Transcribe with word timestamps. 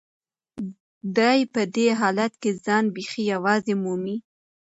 دی 1.17 1.39
په 1.53 1.61
دې 1.75 1.87
حالت 1.99 2.33
کې 2.41 2.51
ځان 2.65 2.83
بیخي 2.95 3.23
یوازې 3.33 3.73
مومي. 3.83 4.17